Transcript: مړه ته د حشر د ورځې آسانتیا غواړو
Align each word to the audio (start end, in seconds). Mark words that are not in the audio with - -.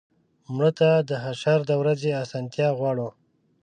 مړه 0.53 0.71
ته 0.79 0.89
د 1.09 1.11
حشر 1.23 1.59
د 1.67 1.71
ورځې 1.81 2.11
آسانتیا 2.23 2.67
غواړو 2.77 3.07